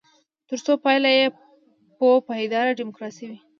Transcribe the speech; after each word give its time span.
ترڅو 0.47 0.73
پایله 0.83 1.09
یې 1.19 1.25
یوه 1.99 2.17
پایداره 2.27 2.77
ډیموکراسي 2.79 3.25
وي. 3.29 3.39